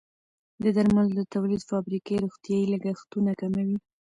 د 0.63 0.65
درملو 0.75 1.11
د 1.19 1.21
تولید 1.33 1.61
فابریکې 1.69 2.15
روغتیايي 2.23 2.65
لګښتونه 2.73 3.31
کموي. 3.41 3.77